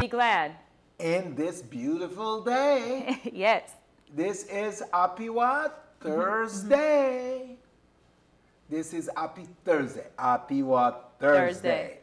Be 0.00 0.08
glad. 0.08 0.52
in 0.98 1.34
this 1.34 1.62
beautiful 1.62 2.42
day. 2.42 3.20
yes. 3.32 3.72
This 4.14 4.44
is 4.44 4.82
happy 4.92 5.28
what? 5.28 6.00
Mm-hmm. 6.00 6.08
Mm-hmm. 6.08 6.20
Thursday. 6.20 7.56
This 8.68 8.94
is 8.94 9.10
happy 9.16 9.46
Thursday. 9.64 10.06
Happy 10.18 10.62
what? 10.62 11.12
Thursday. 11.18 11.50
Thursday. 11.60 11.96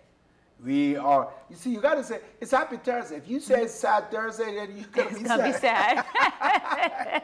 We 0.63 0.96
are, 0.97 1.29
you 1.49 1.55
see, 1.55 1.71
you 1.71 1.79
got 1.81 1.96
to 1.96 2.04
say, 2.04 2.20
it's 2.41 2.52
happy 2.52 2.78
Thursday. 2.78 3.18
If 3.18 3.28
you 3.29 3.39
say 3.39 3.62
it's 3.63 3.73
sad 3.75 4.09
Thursday, 4.11 4.55
then 4.55 4.75
you're 4.75 4.86
to 5.05 5.09
It's 5.11 5.20
be 5.20 5.23
gonna 5.25 5.54
sad. 5.54 5.95
be 5.95 6.04
sad. 6.04 7.23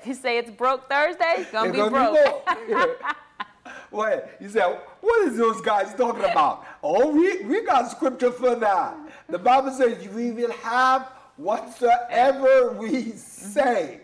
if 0.00 0.06
you 0.06 0.14
say 0.14 0.38
it's 0.38 0.50
broke 0.50 0.88
Thursday, 0.88 1.34
it's 1.38 1.50
gonna 1.50 1.68
It's 1.68 1.72
be 1.76 1.78
gonna 1.78 2.12
broke. 2.12 2.44
broke. 2.68 3.02
Wait, 3.90 4.20
you 4.40 4.48
say, 4.48 4.60
what 5.00 5.28
is 5.28 5.36
those 5.38 5.60
guys 5.60 5.94
talking 5.94 6.24
about? 6.24 6.64
Oh, 6.82 7.08
we, 7.10 7.42
we 7.44 7.64
got 7.64 7.90
scripture 7.90 8.30
for 8.30 8.54
that. 8.56 8.96
The 9.28 9.38
Bible 9.38 9.70
says 9.72 10.06
we 10.08 10.30
will 10.30 10.52
have 10.52 11.10
whatsoever 11.36 12.72
we 12.72 13.12
say. 13.12 14.00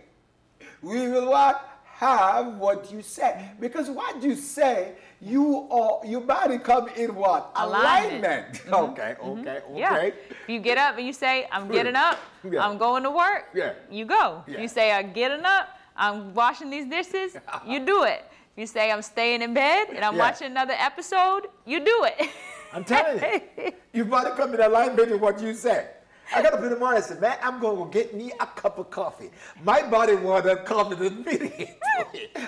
We 0.82 1.08
will 1.08 1.30
what? 1.30 1.70
Have 1.96 2.56
what 2.56 2.91
you 2.91 3.02
say. 3.02 3.48
Because 3.60 3.88
what 3.88 4.20
you 4.22 4.34
say, 4.34 4.94
you 5.20 5.68
are 5.70 6.05
your 6.05 6.20
body 6.22 6.58
come 6.58 6.88
in 6.96 7.14
what? 7.14 7.52
Alignment. 7.55 8.52
Mm-hmm. 8.55 8.72
Alignment. 8.74 8.98
Okay, 8.98 9.16
okay, 9.22 9.62
okay. 9.70 9.78
Yeah. 9.78 9.96
If 10.02 10.48
you 10.48 10.60
get 10.60 10.77
up 10.77 10.98
and 10.98 11.06
you 11.06 11.12
say, 11.12 11.46
I'm 11.52 11.69
getting 11.70 11.94
up, 11.94 12.19
Yeah. 12.42 12.66
I'm 12.66 12.78
going 12.78 13.05
to 13.05 13.10
work, 13.10 13.44
Yeah. 13.55 13.74
you 13.91 14.06
go. 14.06 14.42
Yeah. 14.46 14.60
You 14.60 14.69
say, 14.69 14.92
I'm 14.92 15.12
getting 15.12 15.44
up, 15.44 15.69
I'm 15.96 16.34
washing 16.34 16.69
these 16.69 16.86
dishes, 16.86 17.36
you 17.66 17.78
do 17.86 18.02
it. 18.02 18.24
You 18.56 18.66
say, 18.66 18.92
I'm 18.92 19.02
staying 19.02 19.42
in 19.42 19.52
bed 19.54 19.88
and 19.90 20.04
I'm 20.04 20.14
Yeah. 20.14 20.20
watching 20.30 20.46
another 20.46 20.74
episode, 20.78 21.48
you 21.66 21.80
do 21.80 22.04
it. 22.04 22.28
I'm 22.72 22.84
telling 22.84 23.20
you, 23.58 23.72
you 23.92 24.04
better 24.04 24.30
come 24.30 24.54
in 24.54 24.60
alignment 24.60 25.10
with 25.10 25.20
what 25.20 25.40
you 25.40 25.54
said. 25.54 25.90
I 26.34 26.42
got 26.42 26.54
up 26.54 26.62
in 26.62 26.70
the 26.70 26.77
morning 26.77 26.96
and 26.98 27.04
said, 27.04 27.20
man, 27.20 27.36
I'm 27.42 27.60
going 27.60 27.77
to 27.77 27.84
go 27.84 27.90
get 27.90 28.14
me 28.14 28.32
a 28.40 28.46
cup 28.46 28.78
of 28.78 28.90
coffee. 28.90 29.30
My 29.62 29.82
body 29.82 30.14
wanted 30.14 30.64
coffee 30.64 31.06
immediately. 31.06 31.77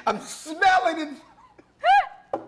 I'm 0.06 0.20
smelling 0.20 1.18
it. 2.34 2.40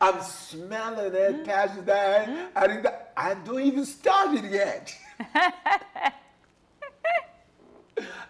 I'm 0.00 0.20
smelling 0.22 1.14
it, 1.14 1.44
Pastor 1.44 1.82
Dan. 1.82 2.48
I, 2.54 2.66
didn't, 2.66 2.86
I 3.16 3.34
don't 3.34 3.60
even 3.60 3.84
start 3.84 4.36
it 4.36 4.50
yet. 4.50 4.94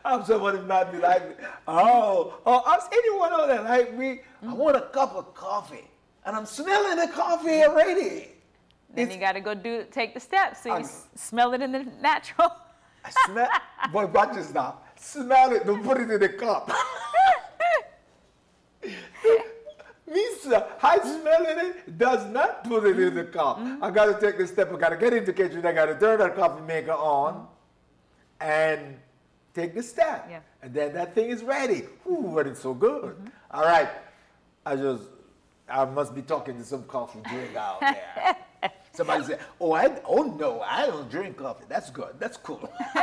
I'm 0.05 0.25
somebody 0.25 0.59
might 0.61 0.91
be 0.93 0.99
like, 0.99 1.39
oh, 1.67 2.39
oh, 2.47 2.63
ask 2.67 2.91
anyone 2.93 3.33
out 3.33 3.47
there 3.49 3.63
like 3.63 3.97
me. 3.97 4.21
I 4.47 4.53
want 4.55 4.77
a 4.77 4.83
cup 4.83 5.15
of 5.17 5.35
coffee, 5.35 5.89
and 6.25 6.35
I'm 6.37 6.47
smelling 6.47 6.97
the 6.97 7.09
coffee 7.13 7.63
already. 7.65 8.29
then 8.95 9.05
It's- 9.05 9.15
you 9.15 9.21
got 9.21 9.33
to 9.33 9.41
go 9.41 9.55
do 9.55 9.85
take 9.91 10.15
the 10.15 10.21
steps 10.21 10.63
so 10.63 10.69
you 10.71 10.75
I'm- 10.77 10.89
smell 11.15 11.53
it 11.55 11.61
in 11.63 11.73
the 11.73 11.85
natural. 12.01 12.51
I 13.05 13.11
smell, 13.27 13.49
boy, 13.93 14.07
watch 14.07 14.35
this 14.35 14.53
now. 14.53 14.79
Smell 14.97 15.53
it, 15.53 15.65
don't 15.67 15.85
put 15.85 15.99
it 16.01 16.11
in 16.11 16.21
the 16.21 16.29
cup. 16.31 16.71
Me, 20.11 20.25
sir, 20.41 20.67
I 20.83 20.99
smelling 21.01 21.67
it, 21.71 21.99
does 21.99 22.25
not 22.33 22.65
put 22.65 22.85
it 22.87 22.99
in 22.99 23.15
the 23.15 23.25
cup. 23.25 23.59
Mm-hmm. 23.59 23.85
I 23.85 23.91
got 23.91 24.07
to 24.07 24.19
take 24.27 24.39
the 24.39 24.47
step. 24.47 24.73
I 24.73 24.79
got 24.79 24.89
to 24.89 24.97
get 24.97 25.13
in 25.13 25.25
the 25.27 25.33
kitchen. 25.35 25.65
I 25.67 25.73
got 25.73 25.87
to 25.87 25.99
turn 25.99 26.19
that 26.21 26.35
coffee 26.35 26.63
maker 26.63 26.93
on 26.93 27.47
and 28.41 28.97
take 29.59 29.75
the 29.75 29.83
step. 29.83 30.27
Yeah. 30.31 30.41
And 30.62 30.73
then 30.73 30.92
that 30.95 31.14
thing 31.14 31.31
is 31.31 31.42
ready. 31.42 31.84
Ooh, 32.06 32.11
mm-hmm. 32.11 32.34
but 32.34 32.47
it's 32.47 32.61
so 32.61 32.75
good. 32.75 33.14
Mm-hmm. 33.17 33.27
All 33.51 33.62
right. 33.62 33.89
I 34.64 34.77
just, 34.77 35.05
I 35.69 35.84
must 35.84 36.14
be 36.14 36.23
talking 36.23 36.56
to 36.59 36.64
some 36.64 36.84
coffee 36.84 37.20
drink 37.28 37.56
out 37.56 37.81
there. 37.81 38.36
Somebody 38.98 39.25
said, 39.25 39.41
"Oh, 39.61 39.73
I 39.75 40.01
oh 40.05 40.25
no, 40.25 40.61
I 40.61 40.86
don't 40.86 41.09
drink 41.09 41.36
coffee. 41.36 41.67
That's 41.69 41.89
good. 41.89 42.14
That's 42.19 42.36
cool. 42.36 42.69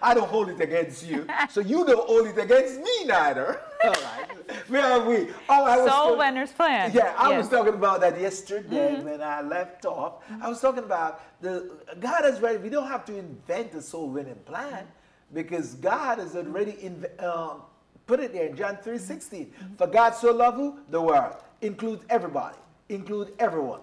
I 0.00 0.14
don't 0.14 0.28
hold 0.28 0.48
it 0.48 0.60
against 0.60 1.04
you, 1.04 1.26
so 1.50 1.60
you 1.60 1.84
don't 1.84 2.06
hold 2.06 2.28
it 2.28 2.38
against 2.38 2.78
me 2.78 3.04
neither." 3.04 3.60
All 3.84 3.90
right, 3.90 4.28
where 4.68 4.84
are 4.84 5.04
we? 5.04 5.30
Oh, 5.48 5.64
I 5.64 5.76
was 5.78 5.90
Soul 5.90 6.18
winner's 6.18 6.52
plan. 6.52 6.92
Yeah, 6.94 7.14
I 7.18 7.36
was 7.36 7.48
talking 7.48 7.74
about 7.74 8.00
that 8.02 8.20
yesterday 8.20 8.94
mm-hmm. 8.94 9.08
when 9.08 9.20
I 9.20 9.40
left 9.40 9.84
off. 9.86 10.22
I 10.40 10.48
was 10.48 10.60
talking 10.60 10.84
about 10.84 11.20
the 11.42 11.68
God 11.98 12.22
has 12.22 12.40
ready. 12.40 12.58
We 12.58 12.68
don't 12.68 12.86
have 12.86 13.04
to 13.06 13.18
invent 13.18 13.74
a 13.74 13.82
soul 13.82 14.10
winning 14.10 14.38
plan 14.46 14.86
because 15.34 15.74
God 15.74 16.18
has 16.18 16.36
already 16.36 16.72
inv- 16.72 17.22
um, 17.22 17.62
put 18.06 18.20
it 18.20 18.32
there 18.32 18.46
in 18.46 18.56
John 18.56 18.78
three 18.82 18.98
sixteen. 18.98 19.52
For 19.76 19.86
God 19.86 20.14
so 20.14 20.32
loved 20.32 20.56
who? 20.56 20.78
the 20.88 21.00
world 21.00 21.36
includes 21.60 22.04
everybody, 22.08 22.56
include 22.88 23.32
everyone, 23.38 23.80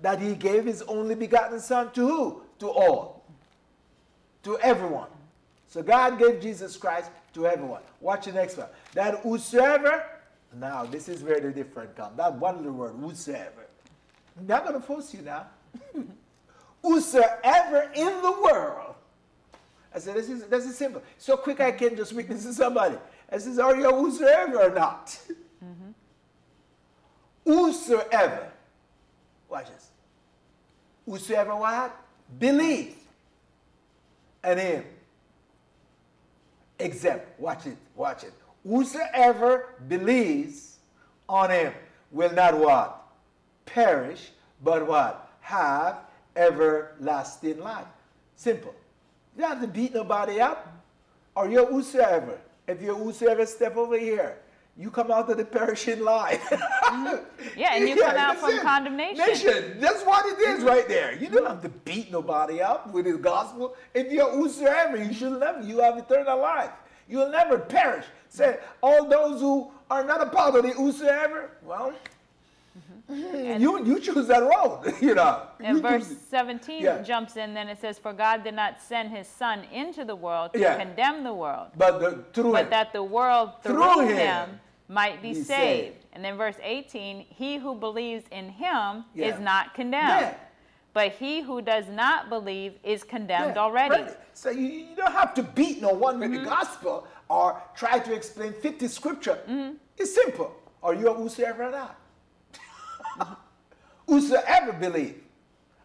that 0.00 0.20
He 0.20 0.34
gave 0.34 0.64
His 0.64 0.82
only 0.82 1.14
begotten 1.14 1.60
Son 1.60 1.90
to 1.92 2.06
who? 2.06 2.42
To 2.60 2.70
all, 2.70 3.24
to 4.44 4.58
everyone. 4.58 5.08
So 5.68 5.82
God 5.82 6.18
gave 6.18 6.40
Jesus 6.40 6.76
Christ 6.76 7.10
to 7.34 7.46
everyone. 7.46 7.80
Watch 8.00 8.26
the 8.26 8.32
next 8.32 8.58
one. 8.58 8.68
That 8.92 9.20
whosoever, 9.20 10.04
now 10.54 10.84
this 10.84 11.08
is 11.08 11.22
where 11.22 11.40
the 11.40 11.50
different 11.50 11.96
comes. 11.96 12.16
That 12.18 12.34
one 12.34 12.58
little 12.58 12.72
word, 12.72 12.94
whosoever. 13.00 13.66
I'm 14.38 14.46
not 14.46 14.66
going 14.66 14.78
to 14.78 14.86
force 14.86 15.14
you 15.14 15.22
now. 15.22 15.46
whosoever 16.82 17.90
in 17.94 18.22
the 18.22 18.32
world. 18.42 18.96
I 19.94 19.98
said, 19.98 20.16
this 20.16 20.28
is, 20.28 20.44
this 20.44 20.64
is 20.64 20.76
simple. 20.76 21.02
So 21.18 21.36
quick 21.36 21.60
I 21.60 21.72
can 21.72 21.96
just 21.96 22.12
witness 22.12 22.44
to 22.44 22.54
somebody. 22.54 22.96
I 23.30 23.38
says, 23.38 23.58
are 23.58 23.76
you 23.76 23.88
a 23.88 23.94
whosoever 23.94 24.62
or 24.62 24.70
not? 24.74 25.18
Mm-hmm. 25.62 25.90
Whosoever. 27.44 28.50
Watch 29.48 29.68
this. 29.68 29.90
Whosoever 31.06 31.56
what? 31.56 31.94
Believe. 32.38 32.96
And 34.42 34.58
him. 34.58 34.84
Exempt. 36.78 37.38
Watch 37.38 37.66
it. 37.66 37.76
Watch 37.94 38.24
it. 38.24 38.32
Whosoever 38.66 39.74
believes 39.88 40.78
on 41.28 41.50
him 41.50 41.72
will 42.10 42.32
not 42.32 42.56
what? 42.56 43.02
Perish, 43.66 44.30
but 44.62 44.86
what? 44.86 45.30
Have 45.40 45.98
everlasting 46.36 47.60
life. 47.60 47.86
Simple. 48.36 48.74
You 49.36 49.42
don't 49.42 49.50
have 49.50 49.60
to 49.60 49.68
beat 49.68 49.94
nobody 49.94 50.40
up. 50.40 50.68
Or 51.34 51.48
you're 51.48 51.66
whosoever. 51.66 52.38
If 52.66 52.82
you're 52.82 52.94
whosoever, 52.94 53.46
step 53.46 53.76
over 53.76 53.98
here. 53.98 54.38
You 54.76 54.90
come 54.90 55.10
out 55.10 55.30
of 55.30 55.36
the 55.36 55.44
perishing 55.44 56.00
life. 56.00 56.42
Mm-hmm. 56.92 57.58
Yeah, 57.58 57.74
and 57.74 57.88
you 57.88 57.96
come 58.02 58.16
out 58.16 58.36
from 58.36 58.50
it. 58.50 58.60
condemnation. 58.60 59.16
Nation. 59.26 59.76
That's 59.80 60.02
what 60.04 60.26
it 60.26 60.38
is 60.46 60.62
right 60.62 60.86
there. 60.86 61.14
You 61.14 61.30
don't 61.30 61.46
have 61.46 61.62
to 61.62 61.70
beat 61.70 62.12
nobody 62.12 62.60
up 62.60 62.92
with 62.92 63.06
the 63.06 63.16
gospel. 63.16 63.74
If 63.94 64.12
you're 64.12 64.30
whosoever, 64.30 65.02
you 65.02 65.14
should 65.14 65.40
never. 65.40 65.62
You 65.62 65.80
have 65.80 65.96
eternal 65.96 66.38
life. 66.38 66.70
You'll 67.08 67.30
never 67.30 67.58
perish. 67.58 68.04
Say, 68.28 68.58
all 68.82 69.08
those 69.08 69.40
who 69.40 69.70
are 69.90 70.04
not 70.04 70.20
a 70.20 70.26
part 70.26 70.54
of 70.54 70.64
the 70.64 70.70
whosoever, 70.72 71.52
well, 71.64 71.94
you, 73.08 73.84
you 73.84 74.00
choose 74.00 74.26
that 74.28 74.42
road. 74.42 74.94
you 75.00 75.14
know. 75.14 75.42
And 75.60 75.76
You 75.76 75.82
verse 75.82 76.08
choose 76.08 76.18
17 76.30 76.82
Yeah. 76.82 77.02
jumps 77.02 77.36
in, 77.36 77.54
then 77.54 77.68
it 77.68 77.80
says, 77.80 77.98
For 77.98 78.12
God 78.12 78.44
did 78.44 78.54
not 78.54 78.80
send 78.80 79.10
his 79.10 79.26
son 79.26 79.64
into 79.72 80.04
the 80.04 80.16
world 80.16 80.52
to 80.54 80.58
Yeah. 80.60 80.76
condemn 80.76 81.24
the 81.24 81.34
world, 81.34 81.68
But 81.76 82.00
the, 82.00 82.24
through 82.32 82.52
but 82.52 82.64
him. 82.64 82.70
that 82.70 82.92
the 82.92 83.02
world 83.02 83.50
through, 83.62 83.74
Through 83.82 84.00
him, 84.08 84.16
him 84.16 84.60
might 84.88 85.20
be 85.22 85.34
saved. 85.34 85.46
saved. 85.46 85.96
And 86.12 86.24
then 86.24 86.36
verse 86.36 86.56
18, 86.62 87.26
He 87.28 87.56
who 87.56 87.74
believes 87.74 88.24
in 88.30 88.48
him 88.50 89.04
Yeah. 89.14 89.26
is 89.34 89.40
not 89.40 89.74
condemned. 89.74 90.34
But 90.94 91.12
he 91.12 91.40
who 91.40 91.62
does 91.62 91.88
not 91.88 92.28
believe 92.28 92.74
is 92.84 93.02
condemned 93.02 93.56
already. 93.56 94.02
right. 94.02 94.16
So 94.34 94.50
you, 94.50 94.66
you 94.66 94.96
don't 94.96 95.12
have 95.12 95.32
to 95.34 95.42
beat 95.42 95.80
no 95.80 95.88
one 95.92 96.18
with 96.20 96.30
Mm-hmm. 96.30 96.44
the 96.44 96.50
gospel 96.50 97.06
or 97.30 97.62
try 97.74 97.98
to 97.98 98.12
explain 98.14 98.52
50 98.52 98.88
scripture. 98.88 99.38
Mm-hmm. 99.48 99.76
It's 99.96 100.14
simple. 100.14 100.54
Are 100.82 100.92
you 100.94 101.08
a 101.08 101.14
whosoever 101.14 101.64
or 101.64 101.70
not? 101.70 101.96
Whosoever 104.06 104.72
believe. 104.72 105.16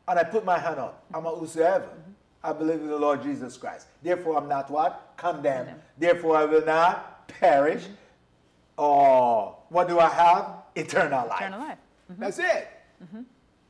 And 0.07 0.17
I 0.19 0.23
put 0.23 0.45
my 0.45 0.57
hand 0.57 0.79
up. 0.79 1.03
I'm 1.13 1.25
a 1.25 1.29
whosoever. 1.29 1.85
Mm-hmm. 1.85 2.11
I 2.43 2.53
believe 2.53 2.79
in 2.81 2.87
the 2.87 2.97
Lord 2.97 3.21
Jesus 3.23 3.57
Christ. 3.57 3.87
Therefore, 4.01 4.37
I'm 4.37 4.47
not 4.47 4.69
what? 4.71 5.13
Condemned. 5.17 5.67
Condemned. 5.67 5.81
Therefore, 5.97 6.37
I 6.37 6.45
will 6.45 6.65
not 6.65 7.27
perish. 7.27 7.83
Mm-hmm. 7.83 7.93
Or 8.77 9.57
what 9.69 9.87
do 9.87 9.99
I 9.99 10.09
have? 10.09 10.49
Eternal 10.75 11.27
life. 11.27 11.41
Eternal 11.41 11.59
life. 11.59 11.77
That's 12.17 12.39
it. 12.39 12.69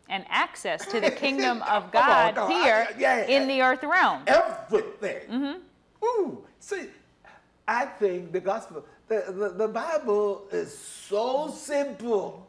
And 0.09 0.25
access 0.29 0.85
to 0.87 0.99
the 1.01 1.11
kingdom 1.23 1.61
of 1.63 1.91
God 1.91 2.37
on. 2.37 2.51
here 2.51 2.87
Yeah, 2.97 3.25
yeah. 3.27 3.35
in 3.37 3.47
the 3.47 3.61
earth 3.61 3.83
realm. 3.83 4.23
everything. 4.27 5.27
Mm-hmm. 5.29 6.05
Ooh, 6.05 6.43
see, 6.59 6.87
I 7.67 7.85
think 7.85 8.31
the 8.31 8.39
gospel, 8.39 8.85
the, 9.07 9.25
the, 9.27 9.49
the 9.49 9.67
Bible 9.67 10.43
is 10.51 10.77
so 10.77 11.49
simple, 11.49 12.46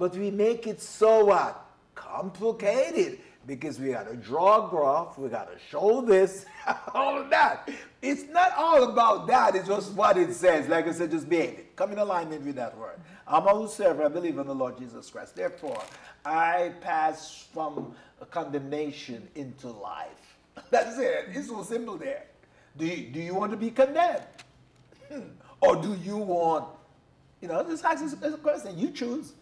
but 0.00 0.16
we 0.16 0.30
make 0.30 0.66
it 0.66 0.80
so 0.80 1.26
what? 1.26 1.62
Complicated. 1.94 3.18
Because 3.46 3.78
we 3.78 3.90
got 3.90 4.08
to 4.08 4.16
draw 4.16 4.66
a 4.66 4.70
graph, 4.70 5.18
we 5.18 5.28
got 5.28 5.52
to 5.52 5.58
show 5.70 6.00
this, 6.00 6.46
all 6.94 7.20
of 7.20 7.28
that. 7.28 7.68
It's 8.00 8.24
not 8.30 8.54
all 8.56 8.84
about 8.84 9.26
that, 9.26 9.54
it's 9.54 9.68
just 9.68 9.92
what 9.92 10.16
it 10.16 10.32
says. 10.32 10.68
Like 10.68 10.88
I 10.88 10.92
said, 10.92 11.10
just 11.10 11.28
behave 11.28 11.58
it. 11.58 11.76
Come 11.76 11.92
in 11.92 11.98
alignment 11.98 12.46
with 12.46 12.56
that 12.56 12.76
word. 12.78 12.98
I'm 13.28 13.46
a 13.46 13.54
whosoever, 13.54 14.04
I 14.04 14.08
believe 14.08 14.38
in 14.38 14.46
the 14.46 14.54
Lord 14.54 14.78
Jesus 14.78 15.10
Christ. 15.10 15.36
Therefore, 15.36 15.82
I 16.24 16.72
pass 16.80 17.46
from 17.52 17.94
condemnation 18.30 19.28
into 19.34 19.68
life. 19.68 20.36
That's 20.70 20.98
it. 20.98 21.26
It's 21.32 21.48
so 21.48 21.62
simple 21.62 21.98
there. 21.98 22.24
Do 22.78 22.86
you, 22.86 23.08
do 23.08 23.20
you 23.20 23.34
want 23.34 23.50
to 23.50 23.58
be 23.58 23.70
condemned? 23.70 24.24
Hmm. 25.12 25.20
Or 25.60 25.76
do 25.76 25.94
you 26.02 26.16
want, 26.16 26.68
you 27.42 27.48
know, 27.48 27.62
just 27.64 27.84
ask 27.84 28.02
this 28.18 28.34
question. 28.36 28.78
You 28.78 28.92
choose. 28.92 29.34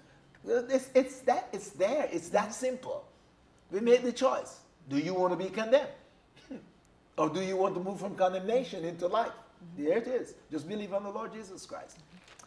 It's, 0.47 0.91
it's, 0.95 1.21
that, 1.21 1.49
it's 1.53 1.71
there. 1.71 2.09
It's 2.13 2.29
that 2.31 2.45
mm-hmm. 2.45 2.53
simple. 2.53 3.05
We 3.71 3.81
made 3.81 4.03
the 4.03 4.13
choice. 4.13 4.61
Do 4.89 4.99
you 4.99 5.15
want 5.15 5.33
to 5.33 5.45
be 5.45 5.51
condemned? 5.51 5.89
Or 7.19 7.29
do 7.29 7.41
you 7.41 7.57
want 7.57 7.75
to 7.75 7.81
move 7.81 7.99
from 7.99 8.15
condemnation 8.15 8.85
into 8.85 9.09
life? 9.09 9.33
Mm-hmm. 9.33 9.85
There 9.85 9.99
it 9.99 10.07
is. 10.07 10.35
Just 10.53 10.69
believe 10.69 10.95
on 10.95 11.03
the 11.03 11.11
Lord 11.11 11.33
Jesus 11.33 11.67
Christ. 11.67 11.99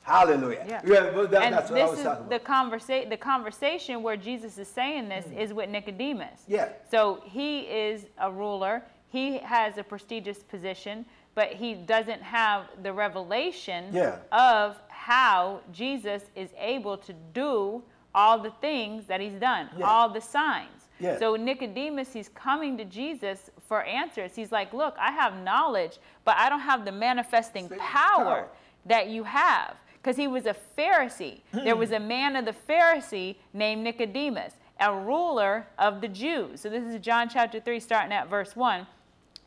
Hallelujah. 0.04 0.82
Yeah. 0.86 1.12
well, 1.12 1.28
that- 1.28 1.44
and 1.44 1.54
that's 1.54 1.70
this 1.70 1.92
is 1.92 2.04
the 2.04 2.40
conversa- 2.40 3.10
the 3.10 3.18
conversation 3.18 4.02
where 4.02 4.18
Jesus 4.18 4.58
is 4.58 4.68
saying 4.68 5.10
this 5.10 5.26
mm. 5.26 5.38
is 5.38 5.54
with 5.54 5.70
Nicodemus. 5.70 6.42
Yeah. 6.48 6.70
So 6.90 7.22
he 7.26 7.62
is 7.62 8.08
a 8.18 8.32
ruler. 8.32 8.84
He 9.10 9.38
has 9.40 9.78
a 9.78 9.84
prestigious 9.84 10.40
position, 10.40 11.06
but 11.36 11.50
he 11.50 11.76
doesn't 11.76 12.22
have 12.22 12.66
the 12.82 12.92
revelation 12.92 13.86
Yeah. 13.94 14.18
of 14.32 14.80
how 15.06 15.60
Jesus 15.72 16.30
is 16.36 16.52
able 16.60 16.96
to 16.96 17.12
do 17.34 17.82
all 18.14 18.38
the 18.38 18.52
things 18.62 19.08
that 19.08 19.20
he's 19.20 19.34
done, 19.34 19.68
Yeah. 19.76 19.88
all 19.88 20.10
the 20.10 20.22
signs. 20.22 20.90
Yeah. 21.00 21.18
So 21.18 21.36
Nicodemus, 21.36 22.14
he's 22.14 22.30
coming 22.30 22.78
to 22.78 22.86
Jesus 22.86 23.50
for 23.68 23.82
answers. 23.82 24.36
He's 24.36 24.52
like, 24.52 24.74
"Look, 24.74 24.96
I 25.00 25.12
have 25.12 25.42
knowledge, 25.42 25.98
but 26.24 26.38
I 26.38 26.50
don't 26.50 26.60
have 26.60 26.86
the 26.86 26.92
manifesting 26.92 27.68
power 27.68 27.80
power. 27.80 28.48
that 28.86 29.08
you 29.08 29.24
have." 29.24 29.76
Because 29.94 30.18
he 30.18 30.28
was 30.28 30.46
a 30.46 30.56
Pharisee. 30.78 31.42
there 31.52 31.76
was 31.76 31.92
a 31.92 31.98
mm. 31.98 32.08
man 32.08 32.36
of 32.36 32.46
the 32.46 32.54
Pharisee 32.54 33.38
named 33.54 33.84
Nicodemus, 33.84 34.54
a 34.80 34.94
ruler 34.94 35.66
of 35.80 36.02
the 36.02 36.08
Jews. 36.08 36.62
So 36.62 36.70
this 36.70 36.84
is 36.84 37.00
John 37.00 37.28
chapter 37.28 37.60
3, 37.60 37.80
starting 37.80 38.14
at 38.14 38.28
verse 38.28 38.56
1. 38.56 38.86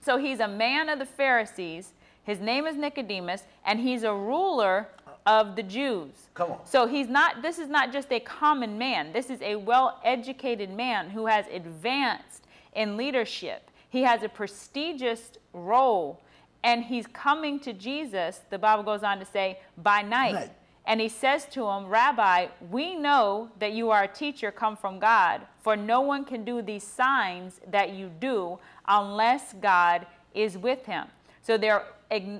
So 0.01 0.19
he's 0.19 0.41
a 0.41 0.49
man 0.49 0.89
of 0.89 0.99
the 0.99 1.06
Pharisees. 1.06 1.95
His 2.25 2.41
name 2.41 2.67
is 2.67 2.77
Nicodemus, 2.77 3.45
and 3.65 3.79
he's 3.79 4.03
a 4.03 4.15
ruler 4.15 4.89
of 5.26 5.56
the 5.56 5.62
Jews. 5.62 6.11
Come 6.35 6.53
on. 6.53 6.59
So 6.65 6.87
he's 6.87 7.09
not, 7.09 7.43
this 7.43 7.59
is 7.59 7.69
not 7.69 7.93
just 7.93 8.12
a 8.12 8.21
common 8.21 8.76
man. 8.76 9.12
This 9.12 9.31
is 9.31 9.41
a 9.41 9.56
well 9.56 10.00
educated 10.05 10.71
man 10.71 11.11
who 11.11 11.26
has 11.26 11.47
advanced 11.53 12.44
in 12.75 12.97
leadership. 12.97 13.71
He 13.88 14.03
has 14.03 14.23
a 14.23 14.29
prestigious 14.29 15.32
role, 15.53 16.21
and 16.62 16.85
he's 16.85 17.06
coming 17.06 17.61
to 17.61 17.73
Jesus, 17.73 18.41
the 18.50 18.59
Bible 18.59 18.82
goes 18.82 19.03
on 19.03 19.19
to 19.19 19.25
say, 19.25 19.61
by 19.79 20.03
night. 20.03 20.35
Night. 20.35 20.50
And 20.87 21.00
he 21.00 21.09
says 21.09 21.47
to 21.53 21.67
him, 21.67 21.87
Rabbi, 21.87 22.49
we 22.70 22.94
know 22.94 23.49
that 23.59 23.73
you 23.73 23.91
are 23.91 24.03
a 24.03 24.09
teacher 24.09 24.50
come 24.50 24.77
from 24.77 24.99
God, 24.99 25.41
for 25.62 25.77
no 25.77 26.03
one 26.03 26.25
can 26.25 26.44
do 26.44 26.61
these 26.61 26.85
signs 26.85 27.61
that 27.70 27.94
you 27.94 28.11
do 28.20 28.59
unless 28.87 29.55
God 29.55 30.06
is 30.35 30.59
with 30.59 30.85
him. 30.85 31.06
So 31.41 31.56
they're, 31.56 31.85
ag- 31.85 31.85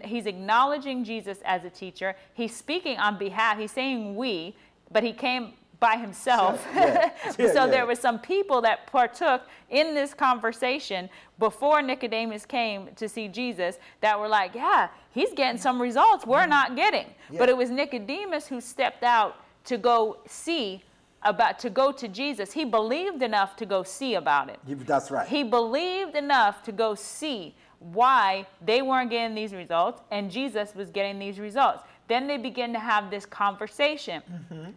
he's 0.05 0.26
acknowledging 0.26 1.05
Jesus 1.05 1.38
as 1.44 1.65
a 1.65 1.71
teacher. 1.71 2.15
He's 2.35 2.55
speaking 2.55 2.99
on 2.99 3.19
behalf, 3.19 3.59
he's 3.59 3.73
saying 3.73 4.17
we, 4.17 4.56
but 4.91 5.03
he 5.03 5.12
came 5.12 5.55
by 5.81 5.97
himself. 5.97 6.67
Yeah. 6.75 7.11
Yeah, 7.25 7.31
so 7.53 7.65
yeah. 7.65 7.67
there 7.67 7.87
were 7.87 7.94
some 7.94 8.19
people 8.19 8.62
that 8.62 8.87
partook 8.87 9.43
in 9.71 9.94
this 9.94 10.15
conversation 10.15 11.11
before 11.38 11.82
Nicodemus 11.82 12.47
came 12.47 12.88
to 12.97 13.09
see 13.09 13.29
Jesus 13.29 13.79
that 14.00 14.19
were 14.19 14.29
like, 14.29 14.55
yeah, 14.55 14.88
he's 15.11 15.32
getting 15.35 15.61
some 15.61 15.81
results 15.81 16.26
we're 16.26 16.47
not 16.47 16.76
getting. 16.76 17.06
But 17.37 17.49
it 17.49 17.56
was 17.56 17.71
Nicodemus 17.71 18.47
who 18.47 18.61
stepped 18.61 19.03
out 19.03 19.37
to 19.65 19.79
go 19.79 20.19
see 20.26 20.82
about 21.23 21.59
to 21.59 21.71
go 21.71 21.91
to 21.91 22.06
Jesus. 22.09 22.53
He 22.53 22.65
believed 22.65 23.23
enough 23.23 23.56
to 23.56 23.67
go 23.67 23.82
see 23.82 24.15
about 24.15 24.50
it. 24.50 24.59
That's 24.87 25.11
right. 25.11 25.26
He 25.26 25.43
believed 25.43 26.17
enough 26.17 26.62
to 26.65 26.73
go 26.73 26.94
see 26.94 27.55
why 27.92 28.46
they 28.64 28.81
weren't 28.82 29.10
getting 29.10 29.34
these 29.34 29.52
results 29.52 30.00
and 30.10 30.31
Jesus 30.31 30.75
was 30.75 30.90
getting 30.90 31.19
these 31.19 31.38
results. 31.38 31.82
Then 32.06 32.26
they 32.26 32.36
begin 32.36 32.72
to 32.75 32.78
have 32.78 33.10
this 33.10 33.25
conversation. 33.25 34.22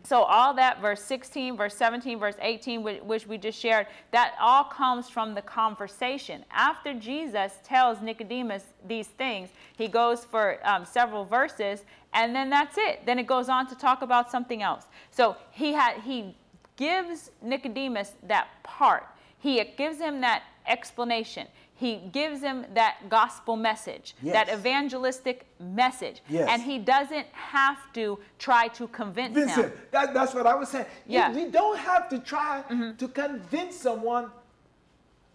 So, 0.03 0.23
all 0.23 0.53
that, 0.53 0.79
verse 0.81 1.01
16, 1.01 1.57
verse 1.57 1.75
17, 1.75 2.17
verse 2.19 2.35
18, 2.41 2.81
whi- 2.83 3.01
which 3.03 3.27
we 3.27 3.37
just 3.37 3.59
shared, 3.59 3.87
that 4.11 4.35
all 4.39 4.63
comes 4.63 5.09
from 5.09 5.35
the 5.35 5.41
conversation. 5.41 6.45
After 6.51 6.93
Jesus 6.93 7.59
tells 7.65 8.01
Nicodemus 8.01 8.63
these 8.87 9.07
things, 9.07 9.49
he 9.77 9.89
goes 9.89 10.23
for 10.23 10.59
um, 10.63 10.85
several 10.85 11.25
verses, 11.25 11.83
and 12.13 12.33
then 12.33 12.49
that's 12.49 12.77
it. 12.77 13.05
Then 13.05 13.19
it 13.19 13.27
goes 13.27 13.49
on 13.49 13.67
to 13.67 13.75
talk 13.75 14.01
about 14.03 14.31
something 14.31 14.61
else. 14.63 14.85
So, 15.11 15.35
he 15.51 15.73
had, 15.73 15.99
he 15.99 16.33
gives 16.77 17.31
Nicodemus 17.41 18.13
that 18.23 18.47
part. 18.63 19.05
He 19.39 19.61
gives 19.77 19.99
him 19.99 20.21
that 20.21 20.43
explanation. 20.65 21.47
He 21.77 21.97
gives 22.11 22.41
him 22.41 22.65
that 22.73 23.07
gospel 23.07 23.55
message, 23.55 24.15
that 24.23 24.49
evangelistic 24.49 25.45
message. 25.59 26.21
Yes. 26.27 26.49
And 26.51 26.59
he 26.59 26.79
doesn't 26.79 27.27
have 27.33 27.93
to 27.93 28.17
try 28.39 28.67
to 28.69 28.87
convince 28.87 29.35
Listen, 29.35 29.65
him. 29.65 29.71
that, 29.91 30.11
that's 30.11 30.33
what 30.33 30.47
I 30.47 30.55
was 30.55 30.69
saying. 30.69 30.87
Yeah. 31.05 31.29
Mm-hmm. 31.29 31.35
We 31.35 31.51
don't 31.51 31.77
have 31.77 32.09
to 32.09 32.17
try 32.17 32.63
to 32.97 33.07
convince 33.07 33.75
someone 33.75 34.31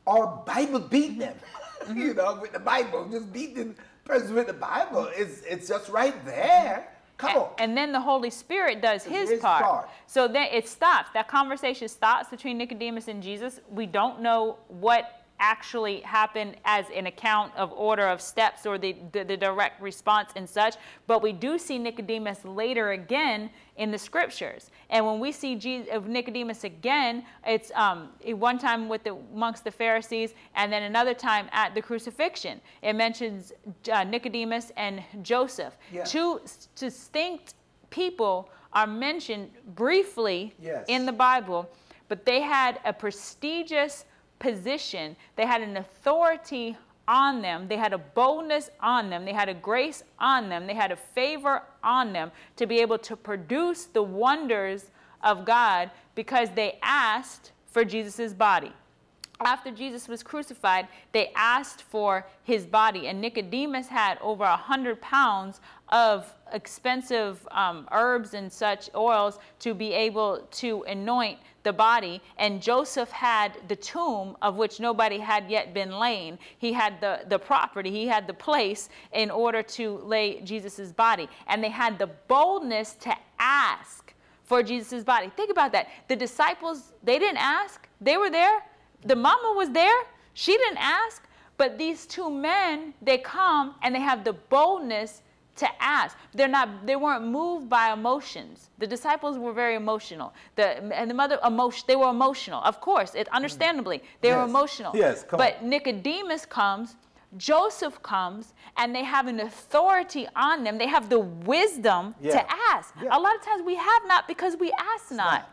or 0.04 0.42
Bible 0.44 0.80
beat 0.80 1.18
them. 1.18 1.34
Mm-hmm. 1.82 2.00
you 2.00 2.14
know, 2.14 2.38
with 2.40 2.52
the 2.52 2.60
Bible, 2.60 3.08
just 3.10 3.32
beat 3.32 3.56
the 3.56 3.74
person 4.04 4.36
with 4.36 4.46
the 4.46 4.52
Bible. 4.52 5.10
It's, 5.16 5.42
it's 5.42 5.66
just 5.66 5.88
right 5.88 6.14
there. 6.24 6.86
Come 7.18 7.36
on. 7.36 7.50
And 7.58 7.76
then 7.76 7.90
the 7.90 8.00
Holy 8.00 8.30
Spirit 8.30 8.80
does 8.80 9.02
his, 9.02 9.30
his 9.30 9.40
part. 9.40 9.64
part. 9.64 9.90
So 10.06 10.28
then 10.28 10.46
it 10.52 10.68
stops. 10.68 11.10
That 11.14 11.26
conversation 11.26 11.88
stops 11.88 12.28
between 12.28 12.56
Nicodemus 12.56 13.08
and 13.08 13.20
Jesus. 13.20 13.58
We 13.68 13.86
don't 13.86 14.20
know 14.20 14.58
what 14.68 15.21
actually 15.42 16.00
happen 16.02 16.54
as 16.64 16.86
an 16.94 17.06
account 17.06 17.52
of 17.56 17.72
order 17.72 18.06
of 18.06 18.20
steps 18.20 18.64
or 18.64 18.78
the, 18.78 18.94
the, 19.10 19.24
the 19.24 19.36
direct 19.36 19.82
response 19.82 20.30
and 20.36 20.48
such, 20.48 20.76
but 21.08 21.20
we 21.20 21.32
do 21.32 21.58
see 21.58 21.78
Nicodemus 21.78 22.44
later 22.44 22.92
again 22.92 23.50
in 23.76 23.90
the 23.90 23.98
scriptures. 23.98 24.70
And 24.88 25.04
when 25.04 25.18
we 25.18 25.32
see 25.32 25.56
Jesus, 25.56 25.88
of 25.92 26.06
Nicodemus 26.06 26.62
again, 26.62 27.24
it's 27.44 27.72
um, 27.74 28.10
one 28.24 28.56
time 28.56 28.88
with 28.88 29.02
the, 29.02 29.16
amongst 29.34 29.64
the 29.64 29.72
Pharisees, 29.72 30.32
and 30.54 30.72
then 30.72 30.84
another 30.84 31.12
time 31.12 31.48
at 31.50 31.74
the 31.74 31.82
crucifixion. 31.82 32.60
It 32.80 32.92
mentions 32.92 33.52
uh, 33.92 34.04
Nicodemus 34.04 34.70
and 34.76 35.02
Joseph, 35.22 35.76
Yeah. 35.92 36.04
two 36.04 36.40
distinct 36.76 37.54
people 37.90 38.48
are 38.72 38.86
mentioned 38.86 39.50
briefly 39.74 40.54
Yes. 40.60 40.84
in 40.86 41.04
the 41.04 41.12
Bible, 41.12 41.68
but 42.08 42.24
they 42.24 42.40
had 42.42 42.78
a 42.84 42.92
prestigious 42.92 44.04
position, 44.42 45.14
they 45.36 45.46
had 45.46 45.62
an 45.62 45.76
authority 45.76 46.76
on 47.06 47.40
them, 47.40 47.68
they 47.68 47.76
had 47.76 47.92
a 47.92 47.98
boldness 47.98 48.70
on 48.80 49.08
them, 49.08 49.24
they 49.24 49.32
had 49.32 49.48
a 49.48 49.54
grace 49.54 50.02
on 50.18 50.48
them, 50.48 50.66
they 50.66 50.74
had 50.74 50.90
a 50.90 50.96
favor 50.96 51.62
on 51.82 52.12
them 52.12 52.30
to 52.56 52.66
be 52.66 52.80
able 52.80 52.98
to 52.98 53.16
produce 53.16 53.84
the 53.84 54.02
wonders 54.02 54.90
of 55.22 55.44
God 55.44 55.90
because 56.16 56.48
they 56.54 56.78
asked 56.82 57.52
for 57.66 57.84
Jesus' 57.84 58.32
body. 58.32 58.72
After 59.40 59.70
Jesus 59.70 60.08
was 60.08 60.22
crucified, 60.22 60.88
they 61.12 61.32
asked 61.34 61.82
for 61.82 62.26
his 62.42 62.66
body, 62.66 63.06
and 63.06 63.20
Nicodemus 63.20 63.88
had 63.88 64.18
over 64.20 64.44
a 64.44 64.56
hundred 64.56 65.00
pounds 65.00 65.60
of 65.88 66.32
expensive 66.52 67.46
um, 67.50 67.88
herbs 67.92 68.34
and 68.34 68.52
such 68.52 68.90
oils 68.94 69.38
to 69.60 69.74
be 69.74 69.92
able 69.92 70.46
to 70.52 70.82
anoint 70.84 71.38
the 71.62 71.72
body. 71.72 72.20
And 72.38 72.60
Joseph 72.60 73.10
had 73.10 73.56
the 73.68 73.76
tomb 73.76 74.36
of 74.42 74.56
which 74.56 74.80
nobody 74.80 75.18
had 75.18 75.50
yet 75.50 75.74
been 75.74 75.98
laid. 75.98 76.38
He 76.58 76.72
had 76.72 77.00
the, 77.00 77.20
the 77.28 77.38
property, 77.38 77.90
he 77.90 78.06
had 78.06 78.26
the 78.26 78.34
place 78.34 78.88
in 79.12 79.30
order 79.30 79.62
to 79.62 79.98
lay 79.98 80.40
Jesus' 80.40 80.92
body. 80.92 81.28
And 81.46 81.62
they 81.62 81.70
had 81.70 81.98
the 81.98 82.08
boldness 82.28 82.94
to 83.00 83.14
ask 83.38 84.14
for 84.44 84.62
Jesus' 84.62 85.04
body. 85.04 85.30
Think 85.36 85.50
about 85.50 85.72
that. 85.72 85.88
The 86.08 86.16
disciples, 86.16 86.92
they 87.02 87.18
didn't 87.18 87.38
ask, 87.38 87.88
they 88.00 88.16
were 88.16 88.30
there. 88.30 88.62
The 89.04 89.16
mama 89.16 89.54
was 89.56 89.70
there. 89.70 90.02
She 90.34 90.56
didn't 90.56 90.78
ask. 90.78 91.22
But 91.56 91.78
these 91.78 92.06
two 92.06 92.30
men, 92.30 92.94
they 93.02 93.18
come 93.18 93.76
and 93.82 93.94
they 93.94 94.00
have 94.00 94.24
the 94.24 94.32
boldness 94.32 95.22
to 95.56 95.68
ask. 95.82 96.16
They're 96.34 96.48
not 96.48 96.86
they 96.86 96.96
weren't 96.96 97.24
moved 97.26 97.68
by 97.68 97.92
emotions. 97.92 98.70
The 98.78 98.86
disciples 98.86 99.38
were 99.38 99.52
very 99.52 99.74
emotional. 99.74 100.32
The 100.56 100.82
and 100.94 101.10
the 101.10 101.14
mother 101.14 101.38
emotion 101.44 101.84
they 101.86 101.96
were 101.96 102.10
emotional. 102.10 102.62
Of 102.62 102.80
course, 102.80 103.14
it 103.14 103.28
understandably. 103.28 104.02
They 104.20 104.32
were 104.32 104.44
emotional. 104.44 104.92
Yes, 104.96 105.24
come 105.24 105.38
but 105.38 105.58
on. 105.60 105.68
Nicodemus 105.68 106.46
comes, 106.46 106.96
Joseph 107.36 108.02
comes, 108.02 108.54
and 108.76 108.94
they 108.94 109.04
have 109.04 109.26
an 109.26 109.40
authority 109.40 110.26
on 110.36 110.64
them. 110.64 110.78
They 110.78 110.86
have 110.86 111.08
the 111.08 111.20
wisdom 111.20 112.14
Yeah. 112.20 112.32
to 112.32 112.46
ask. 112.72 112.94
Yeah. 113.02 113.16
A 113.16 113.20
lot 113.20 113.36
of 113.36 113.42
times 113.42 113.62
we 113.62 113.76
have 113.76 114.02
not 114.06 114.26
because 114.26 114.56
we 114.56 114.72
ask 114.94 115.10
not. 115.10 115.48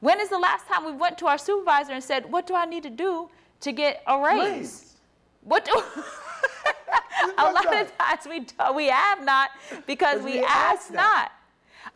When 0.00 0.20
is 0.20 0.28
the 0.28 0.38
last 0.38 0.66
time 0.68 0.84
we 0.84 0.92
went 0.92 1.18
to 1.18 1.26
our 1.26 1.38
supervisor 1.38 1.92
and 1.92 2.02
said, 2.04 2.30
"What 2.30 2.46
do 2.46 2.54
I 2.54 2.66
need 2.66 2.84
to 2.84 2.90
do 2.90 3.30
to 3.60 3.72
get 3.72 4.02
a 4.06 4.16
raise?" 4.18 4.38
Raise. 4.38 4.96
What 5.42 5.64
do? 5.64 5.72
a 7.38 7.52
lot 7.52 7.80
of 7.80 7.98
times 7.98 8.26
we 8.28 8.40
do, 8.40 8.54
we 8.74 8.86
have 8.86 9.24
not 9.24 9.50
because 9.86 10.22
we, 10.22 10.32
we 10.32 10.44
ask 10.44 10.68
ask 10.68 10.92
not. 10.92 11.32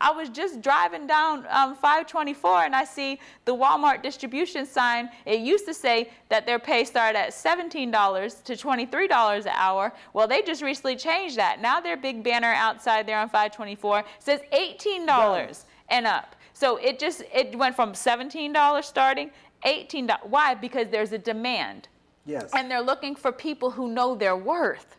I 0.01 0.11
was 0.11 0.29
just 0.29 0.63
driving 0.63 1.07
down 1.07 1.47
um, 1.51 1.75
524 1.75 2.65
and 2.65 2.75
I 2.75 2.85
see 2.85 3.21
the 3.45 3.55
Walmart 3.55 4.03
distribution 4.03 4.67
sign. 4.67 5.11
It 5.27 5.41
used 5.41 5.67
to 5.67 5.75
say 5.75 6.11
that 6.29 6.47
their 6.47 6.59
pay 6.59 6.85
started 6.85 7.19
at 7.19 7.31
$17 7.31 8.43
to 8.45 8.53
$23 8.55 9.41
an 9.41 9.49
hour. 9.49 9.93
Well, 10.13 10.27
they 10.27 10.43
just 10.43 10.63
recently 10.63 10.97
changed 10.97 11.37
that. 11.37 11.61
Now 11.61 11.81
their 11.81 11.97
big 11.97 12.25
banner 12.25 12.53
outside 12.53 13.07
there 13.07 13.19
on 13.19 13.29
524 13.29 14.05
says 14.19 14.41
$18 14.53 15.65
and 15.89 16.07
up. 16.07 16.37
So 16.53 16.77
it 16.77 16.99
just 16.99 17.23
it 17.35 17.57
went 17.57 17.77
from 17.77 17.93
$17 17.93 18.85
starting, 18.85 19.31
$18. 19.65 20.19
Why? 20.29 20.55
Because 20.55 20.89
there's 20.89 21.13
a 21.13 21.19
demand. 21.19 21.89
Yes. 22.25 22.51
And 22.55 22.71
they're 22.71 22.83
looking 22.83 23.15
for 23.17 23.33
people 23.33 23.71
who 23.71 23.89
know 23.89 24.15
their 24.15 24.37
worth. 24.37 24.97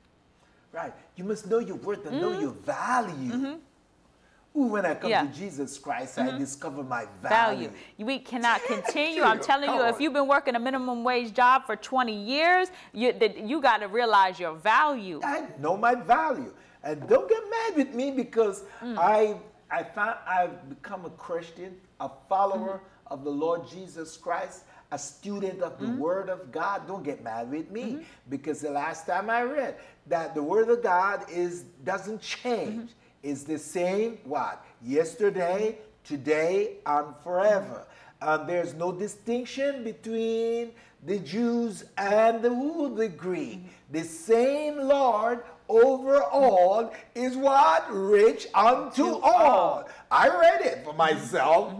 Right. 0.73 0.91
You 1.15 1.23
must 1.23 1.47
know 1.47 1.59
your 1.59 1.75
worth 1.77 2.05
and 2.07 2.19
know 2.19 2.31
your 2.39 2.51
value. 2.51 3.59
Ooh, 4.55 4.65
when 4.67 4.85
I 4.85 4.93
come 4.95 5.09
Mm-hmm. 5.11 5.25
Yeah. 5.25 5.31
to 5.31 5.37
Jesus 5.39 5.77
Christ, 5.77 6.17
I 6.19 6.35
discover 6.37 6.83
my 6.83 7.05
value. 7.21 7.69
value. 7.69 7.71
We 8.05 8.19
cannot 8.19 8.63
continue. 8.67 9.21
I'm 9.23 9.39
telling 9.39 9.69
you, 9.71 9.83
if 9.85 9.99
you've 9.99 10.13
been 10.13 10.27
working 10.27 10.55
a 10.55 10.59
minimum 10.59 11.03
wage 11.03 11.33
job 11.33 11.65
for 11.65 11.75
20 11.75 12.13
years, 12.13 12.69
you, 12.91 13.13
you 13.43 13.61
got 13.61 13.77
to 13.77 13.87
realize 13.87 14.39
your 14.39 14.53
value. 14.55 15.21
I 15.23 15.45
know 15.59 15.77
my 15.77 15.95
value. 15.95 16.53
And 16.83 17.07
don't 17.07 17.29
get 17.29 17.41
mad 17.49 17.75
with 17.77 17.93
me 17.95 18.11
because 18.11 18.63
Mm. 18.81 18.97
I 18.97 19.37
I 19.71 19.83
found 19.83 20.17
I've 20.27 20.69
become 20.69 21.05
a 21.05 21.09
Christian, 21.11 21.75
a 21.99 22.09
follower 22.29 22.75
Mm-hmm. 22.77 23.13
of 23.13 23.23
the 23.23 23.29
Lord 23.31 23.67
Jesus 23.67 24.17
Christ, 24.17 24.63
a 24.93 24.97
student 24.97 25.61
of 25.61 25.79
the 25.79 25.87
Mm-hmm. 25.87 25.97
Word 25.97 26.29
of 26.29 26.51
God. 26.51 26.87
Don't 26.87 27.03
get 27.03 27.23
mad 27.23 27.51
with 27.51 27.69
me 27.71 28.05
because 28.29 28.61
the 28.61 28.69
last 28.69 29.05
time 29.07 29.29
I 29.29 29.41
read 29.41 29.75
that 30.07 30.35
the 30.35 30.43
Word 30.43 30.69
of 30.69 30.83
God 30.83 31.25
is 31.29 31.63
doesn't 31.83 32.21
change. 32.21 32.91
Mm-hmm. 32.91 33.29
It's 33.29 33.43
the 33.43 33.57
same 33.57 34.19
what? 34.23 34.63
Yesterday, 34.81 35.79
today, 36.03 36.77
and 36.85 37.07
forever. 37.23 37.87
And 38.21 38.47
there's 38.47 38.73
no 38.73 38.91
distinction 38.91 39.83
between 39.83 40.71
the 41.05 41.19
Jews 41.19 41.85
and 41.97 42.41
the 42.41 42.49
who 42.49 42.95
the 42.95 43.09
Greek. 43.09 43.59
The 43.91 44.03
same 44.03 44.77
Lord 44.77 45.43
over 45.67 46.21
all 46.23 46.93
is 47.15 47.35
what? 47.35 47.85
Rich 47.91 48.47
unto 48.53 49.07
all. 49.19 49.87
I 50.11 50.27
read 50.29 50.61
it 50.61 50.83
for 50.85 50.93
myself. 50.93 51.73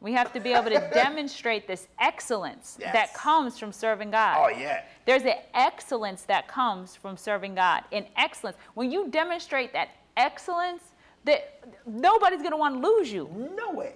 We 0.00 0.12
have 0.12 0.32
to 0.32 0.40
be 0.40 0.52
able 0.52 0.70
to 0.70 0.90
demonstrate 0.94 1.66
this 1.66 1.88
excellence 1.98 2.78
that 2.80 3.12
comes 3.14 3.58
from 3.58 3.72
serving 3.72 4.10
God. 4.10 4.36
Oh, 4.38 4.48
yeah. 4.48 4.82
There's 5.04 5.22
an 5.22 5.34
excellence 5.54 6.22
that 6.22 6.48
comes 6.48 6.96
from 6.96 7.16
serving 7.16 7.54
God. 7.54 7.84
In 7.90 8.06
excellence, 8.16 8.56
when 8.74 8.90
you 8.90 9.08
demonstrate 9.08 9.72
that 9.72 9.90
excellence, 10.16 10.82
that 11.24 11.62
nobody's 11.86 12.40
going 12.40 12.52
to 12.52 12.56
want 12.56 12.80
to 12.80 12.88
lose 12.88 13.12
you. 13.12 13.28
No 13.54 13.72
way. 13.72 13.94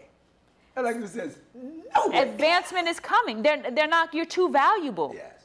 And 0.77 0.85
like 0.85 0.97
it 0.97 1.09
says, 1.09 1.39
no 1.55 2.09
way. 2.09 2.19
Advancement 2.19 2.89
is 2.89 3.01
coming. 3.01 3.43
They're, 3.43 3.71
they're 3.71 3.89
not, 3.89 4.13
you're 4.13 4.27
too 4.27 4.51
valuable. 4.51 5.13
Yes. 5.15 5.45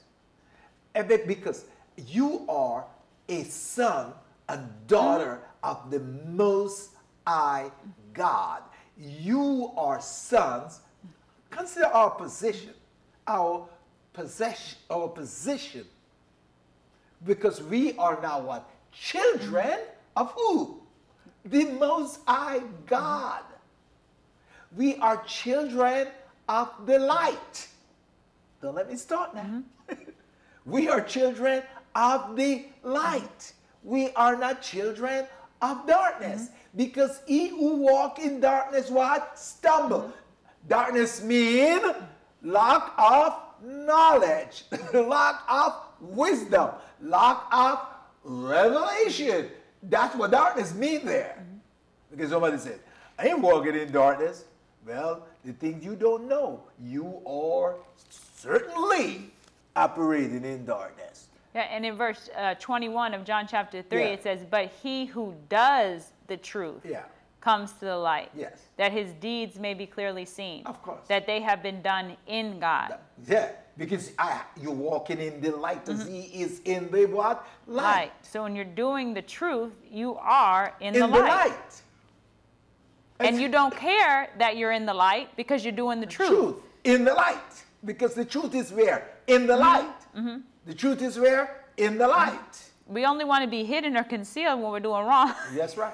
And 0.96 1.08
be- 1.08 1.18
because 1.26 1.66
you 2.08 2.46
are 2.50 2.86
a 3.30 3.44
son 3.44 4.14
a 4.50 4.58
daughter 4.88 5.40
mm-hmm. 5.64 5.70
of 5.70 5.92
the 5.92 6.00
Most 6.00 6.92
High 7.26 7.72
God. 8.14 8.64
You 9.00 9.72
are 9.78 10.02
sons. 10.02 10.82
Consider 11.50 11.88
our 11.88 12.12
position, 12.12 12.74
our 13.28 13.68
possession, 14.14 14.78
our 14.90 15.08
position. 15.08 15.86
Because 17.26 17.62
we 17.62 17.98
are 17.98 18.20
now 18.22 18.42
what? 18.42 18.70
Children 18.92 19.80
of 20.16 20.32
who? 20.34 20.82
The 21.46 21.66
Most 21.66 22.20
High 22.28 22.62
God. 22.86 23.44
We 24.76 24.96
are 24.98 25.24
children 25.24 26.10
of 26.48 26.70
the 26.86 27.00
light. 27.00 27.68
Don't 28.62 28.76
let 28.76 28.90
me 28.90 28.98
start 28.98 29.34
now. 29.34 29.64
Mm-hmm. 29.90 29.96
we 30.66 30.90
are 30.90 31.02
children 31.02 31.64
of 31.96 32.36
the 32.36 32.66
light. 32.84 33.54
We 33.84 34.12
are 34.12 34.36
not 34.36 34.62
children 34.62 35.26
of 35.62 35.88
darkness. 35.88 36.46
Mm-hmm. 36.46 36.56
Because 36.76 37.22
he 37.26 37.48
who 37.50 37.78
walk 37.78 38.20
in 38.20 38.40
darkness, 38.40 38.90
what? 38.90 39.38
Stumble. 39.40 40.12
Darkness 40.68 41.24
mean 41.24 41.82
lack 42.44 42.92
of 42.98 43.36
knowledge, 43.64 44.64
lack 44.94 45.42
of 45.50 45.74
wisdom, 46.00 46.70
lack 47.02 47.42
of 47.52 47.80
revelation. 48.24 49.50
That's 49.84 50.16
what 50.16 50.32
darkness 50.32 50.74
mean 50.74 51.06
there. 51.06 51.44
Because 52.12 52.30
somebody 52.30 52.58
said, 52.58 52.80
I 53.18 53.28
ain't 53.28 53.40
walking 53.42 53.76
in 53.76 53.92
darkness. 53.92 54.46
Well, 54.86 55.26
the 55.44 55.54
things 55.54 55.84
you 55.84 55.96
don't 55.96 56.28
know, 56.28 56.62
you 56.82 57.22
are 57.26 57.76
certainly 58.10 59.32
operating 59.76 60.44
in 60.46 60.66
darkness. 60.66 61.28
Yeah, 61.54 61.62
and 61.62 61.86
in 61.86 61.96
verse 61.96 62.30
uh, 62.38 62.56
21 62.56 63.14
of 63.14 63.26
John 63.26 63.48
chapter 63.50 63.82
3, 63.82 64.00
Yeah. 64.00 64.06
it 64.08 64.24
says, 64.24 64.46
But 64.50 64.72
he 64.84 65.06
who 65.06 65.34
does 65.50 66.12
the 66.30 66.38
truth 66.38 66.86
Yeah. 66.86 67.04
comes 67.42 67.74
to 67.74 67.86
the 67.86 67.98
light, 67.98 68.30
Yes. 68.34 68.58
that 68.78 68.92
his 68.92 69.12
deeds 69.14 69.60
may 69.60 69.74
be 69.74 69.86
clearly 69.86 70.26
seen, 70.26 70.66
Of 70.66 70.82
course. 70.82 71.06
that 71.08 71.26
they 71.26 71.42
have 71.42 71.62
been 71.62 71.82
done 71.82 72.16
in 72.28 72.60
God. 72.60 72.98
Yeah, 73.28 73.50
because 73.78 74.12
I, 74.18 74.42
you're 74.62 74.72
walking 74.72 75.20
in 75.20 75.42
the 75.42 75.52
light 75.52 75.88
as 75.90 76.04
mm-hmm. 76.04 76.14
he 76.14 76.42
is 76.44 76.62
in 76.66 76.90
the 76.92 77.06
what? 77.06 77.46
Light. 77.68 77.84
Light. 77.84 78.12
So 78.22 78.44
when 78.44 78.56
you're 78.56 78.66
doing 78.66 79.14
the 79.14 79.22
truth, 79.22 79.74
you 79.90 80.16
are 80.16 80.74
in, 80.80 80.96
In 80.96 81.02
the, 81.02 81.08
light. 81.08 81.18
In 81.18 81.24
the 81.24 81.30
light. 81.30 81.50
light. 81.50 81.82
And 83.20 83.42
you 83.42 83.50
don't 83.50 83.76
care 83.76 84.30
that 84.38 84.56
you're 84.56 84.72
in 84.72 84.86
the 84.86 84.94
light 84.94 85.36
because 85.36 85.66
you're 85.66 85.74
doing 85.74 86.00
the 86.00 86.06
truth. 86.08 86.30
truth 86.30 86.56
in 86.84 87.04
the 87.04 87.14
light. 87.14 87.64
Because 87.86 88.14
the 88.14 88.26
truth 88.26 88.56
is 88.56 88.72
where? 88.72 89.10
In 89.28 89.48
the 89.48 89.54
mm-hmm. 89.54 89.62
light. 89.62 90.02
Mm-hmm. 90.16 90.38
The 90.66 90.74
truth 90.74 91.02
is 91.02 91.18
where? 91.18 91.64
In 91.78 91.98
the 91.98 92.08
light. 92.08 92.69
We 92.90 93.06
only 93.06 93.24
want 93.24 93.44
to 93.44 93.50
be 93.50 93.64
hidden 93.64 93.96
or 93.96 94.04
concealed 94.04 94.60
when 94.62 94.72
we're 94.72 94.80
doing 94.80 95.06
wrong. 95.06 95.34
That's 95.56 95.78
right. 95.78 95.94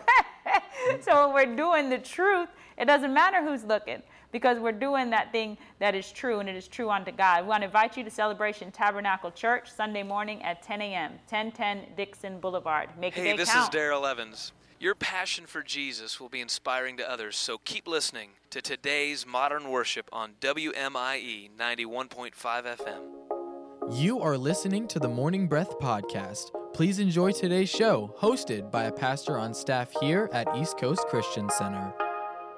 so 1.01 1.27
when 1.27 1.33
we're 1.49 1.55
doing 1.55 1.89
the 1.89 1.97
truth, 1.97 2.47
it 2.77 2.85
doesn't 2.85 3.13
matter 3.13 3.43
who's 3.43 3.63
looking 3.65 4.01
because 4.31 4.59
we're 4.59 4.71
doing 4.71 5.09
that 5.09 5.31
thing 5.31 5.57
that 5.79 5.93
is 5.93 6.11
true 6.11 6.39
and 6.39 6.47
it 6.47 6.55
is 6.55 6.67
true 6.67 6.89
unto 6.89 7.11
God. 7.11 7.43
We 7.43 7.49
want 7.49 7.61
to 7.61 7.65
invite 7.65 7.97
you 7.97 8.03
to 8.05 8.09
Celebration 8.09 8.71
Tabernacle 8.71 9.31
Church 9.31 9.71
Sunday 9.71 10.03
morning 10.03 10.41
at 10.43 10.61
10 10.63 10.81
a.m., 10.81 11.11
1010 11.29 11.95
Dixon 11.97 12.39
Boulevard. 12.39 12.89
Make 12.99 13.15
your 13.15 13.25
Hey, 13.25 13.31
day 13.31 13.37
this 13.37 13.51
count. 13.51 13.73
is 13.73 13.79
Daryl 13.79 14.09
Evans. 14.09 14.53
Your 14.79 14.95
passion 14.95 15.45
for 15.45 15.61
Jesus 15.63 16.19
will 16.19 16.29
be 16.29 16.41
inspiring 16.41 16.97
to 16.97 17.09
others, 17.09 17.37
so 17.37 17.57
keep 17.63 17.87
listening 17.87 18.31
to 18.49 18.61
today's 18.61 19.25
modern 19.25 19.69
worship 19.69 20.09
on 20.11 20.33
WMIE 20.41 21.49
91.5 21.57 22.31
FM. 22.33 23.97
You 23.97 24.19
are 24.21 24.37
listening 24.37 24.87
to 24.89 24.99
the 24.99 25.07
Morning 25.07 25.47
Breath 25.47 25.79
Podcast. 25.79 26.51
Please 26.75 26.99
enjoy 26.99 27.31
today's 27.31 27.69
show, 27.69 28.13
hosted 28.19 28.69
by 28.69 28.83
a 28.83 28.91
pastor 28.91 29.37
on 29.37 29.53
staff 29.53 29.93
here 30.01 30.29
at 30.33 30.45
East 30.57 30.77
Coast 30.77 31.07
Christian 31.07 31.49
Center. 31.49 31.93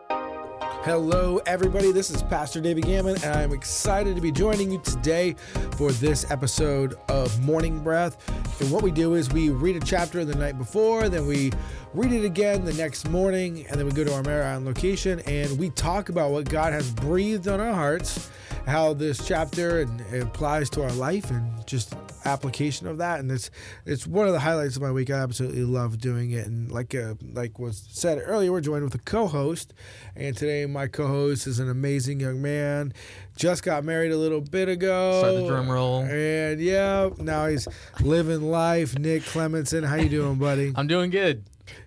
Hello, 0.09 1.39
everybody. 1.45 1.91
This 1.91 2.09
is 2.09 2.23
Pastor 2.23 2.59
David 2.59 2.85
Gammon, 2.85 3.15
and 3.17 3.35
I'm 3.35 3.53
excited 3.53 4.15
to 4.15 4.21
be 4.23 4.31
joining 4.31 4.71
you 4.71 4.79
today 4.79 5.35
for 5.75 5.91
this 5.91 6.31
episode 6.31 6.95
of 7.09 7.39
Morning 7.43 7.83
Breath. 7.83 8.17
And 8.59 8.71
what 8.71 8.81
we 8.81 8.89
do 8.89 9.13
is 9.13 9.31
we 9.31 9.51
read 9.51 9.75
a 9.75 9.85
chapter 9.85 10.25
the 10.25 10.33
night 10.33 10.57
before, 10.57 11.09
then 11.09 11.27
we 11.27 11.51
read 11.93 12.11
it 12.11 12.25
again 12.25 12.65
the 12.65 12.73
next 12.73 13.07
morning, 13.11 13.67
and 13.67 13.79
then 13.79 13.85
we 13.85 13.91
go 13.91 14.03
to 14.03 14.15
our 14.15 14.23
marathon 14.23 14.65
location 14.65 15.19
and 15.27 15.59
we 15.59 15.69
talk 15.69 16.09
about 16.09 16.31
what 16.31 16.49
God 16.49 16.73
has 16.73 16.89
breathed 16.89 17.47
on 17.47 17.59
our 17.59 17.73
hearts, 17.73 18.31
how 18.65 18.95
this 18.95 19.27
chapter 19.27 19.81
and 19.81 20.01
applies 20.15 20.71
to 20.71 20.81
our 20.81 20.91
life, 20.93 21.29
and 21.29 21.67
just 21.67 21.93
application 22.27 22.87
of 22.87 22.97
that. 22.99 23.19
And 23.19 23.31
it's 23.31 23.49
it's 23.85 24.05
one 24.05 24.27
of 24.27 24.33
the 24.33 24.39
highlights 24.39 24.75
of 24.75 24.81
my 24.81 24.91
week. 24.91 25.09
I 25.09 25.19
absolutely 25.19 25.63
love 25.63 25.97
doing 25.99 26.31
it. 26.31 26.45
And 26.47 26.71
like 26.71 26.93
uh, 26.93 27.15
like 27.33 27.59
was 27.59 27.85
said 27.89 28.21
earlier, 28.23 28.51
we're 28.51 28.61
joined 28.61 28.83
with 28.83 28.95
a 28.95 28.99
co-host, 28.99 29.73
and 30.15 30.35
today 30.35 30.65
my 30.65 30.87
co-host 30.87 31.47
is 31.47 31.59
an 31.59 31.69
amazing 31.69 32.19
young 32.19 32.41
man. 32.41 32.93
Just 33.35 33.63
got 33.63 33.83
married 33.83 34.11
a 34.11 34.17
little 34.17 34.41
bit 34.41 34.67
ago. 34.67 35.19
Start 35.19 35.35
the 35.35 35.47
drum 35.47 35.69
roll. 35.69 36.01
And 36.03 36.59
yeah, 36.59 37.09
now 37.17 37.47
he's 37.47 37.67
living 38.01 38.41
life. 38.41 38.97
Nick 38.97 39.23
Clemenson, 39.23 39.85
how 39.85 39.95
you 39.95 40.09
doing, 40.09 40.37
buddy? 40.37 40.73
I'm 40.75 40.87
doing 40.87 41.09
good. 41.11 41.43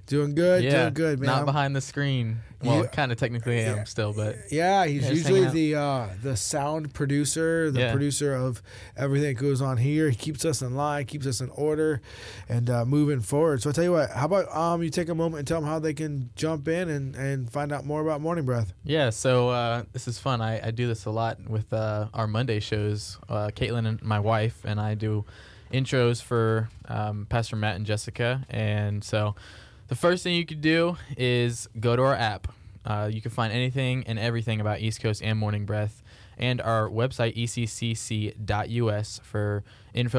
doing 0.07 0.35
good. 0.35 0.63
yeah, 0.63 0.83
doing 0.83 0.95
good, 0.95 1.21
man. 1.21 1.27
not 1.27 1.47
behind 1.47 1.75
the 1.75 1.81
screen. 1.81 2.39
Well, 2.63 2.83
Yeah. 2.83 2.87
kind 2.89 3.11
of 3.11 3.19
technically 3.19 3.59
I 3.61 3.71
am 3.79 3.87
still, 3.87 4.13
but 4.13 4.37
Yeah, 4.51 4.85
he's 4.87 5.09
usually 5.11 5.47
the 5.47 5.77
uh, 5.77 6.07
the 6.23 6.37
sound 6.37 6.93
producer, 6.93 7.71
the 7.71 7.81
Yeah. 7.81 7.91
producer 7.93 8.35
of 8.35 8.63
everything 8.97 9.35
that 9.35 9.41
goes 9.43 9.63
on 9.63 9.79
here. 9.79 10.11
He 10.11 10.17
keeps 10.17 10.45
us 10.45 10.61
in 10.61 10.75
line, 10.75 11.07
keeps 11.07 11.27
us 11.27 11.41
in 11.41 11.49
order, 11.51 12.01
and 12.49 12.69
uh, 12.69 12.85
moving 12.85 13.21
forward. 13.21 13.63
So 13.63 13.71
I 13.71 13.73
tell 13.73 13.85
you 13.85 13.93
what, 13.93 14.11
how 14.11 14.27
about 14.27 14.55
um 14.55 14.83
you 14.83 14.91
take 14.91 15.09
a 15.09 15.15
moment 15.15 15.39
and 15.39 15.49
tell 15.49 15.61
them 15.61 15.69
how 15.69 15.79
they 15.79 15.95
can 15.95 16.31
jump 16.37 16.69
in 16.69 16.89
and, 16.89 17.17
and 17.17 17.51
find 17.51 17.73
out 17.73 17.85
more 17.87 18.03
about 18.03 18.21
Morning 18.21 18.45
Breath. 18.45 18.73
yeah. 18.85 19.11
So 19.11 19.49
uh, 19.49 19.85
this 19.93 20.07
is 20.07 20.19
fun. 20.19 20.41
I, 20.43 20.69
I 20.69 20.71
do 20.71 20.87
this 20.87 21.07
a 21.07 21.11
lot 21.11 21.39
with 21.49 21.73
uh, 21.73 22.09
our 22.13 22.27
Monday 22.27 22.61
shows. 22.61 23.19
Uh, 23.29 23.49
Caitlin 23.55 23.87
and 23.87 24.03
my 24.03 24.21
wife 24.21 24.65
and 24.65 24.79
I 24.81 24.95
do 24.95 25.25
intros 25.73 26.21
for 26.23 26.69
um, 26.89 27.27
Pastor 27.31 27.57
Matt 27.57 27.77
and 27.77 27.87
Jessica, 27.87 28.45
and 28.51 29.03
so 29.05 29.35
The 29.91 29.97
first 29.97 30.23
thing 30.23 30.37
you 30.37 30.47
could 30.47 30.61
do 30.61 30.97
is 31.17 31.69
go 31.81 31.97
to 31.97 32.03
our 32.03 32.15
app. 32.15 32.47
Uh, 32.85 33.11
you 33.13 33.21
can 33.21 33.33
find 33.33 33.53
anything 33.53 34.05
and 34.07 34.21
everything 34.21 34.61
about 34.61 34.79
East 34.79 35.03
Coast 35.03 35.21
and 35.21 35.37
Morning 35.37 35.67
Breath, 35.67 36.01
and 36.39 36.61
our 36.61 36.89
website, 36.89 37.37
eccc.us, 37.37 39.21
for 39.25 39.65
info 39.93 40.09